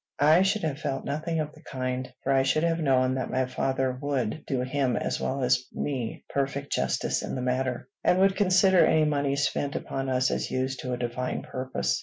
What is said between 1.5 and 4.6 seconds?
the kind; for I should have known that my father would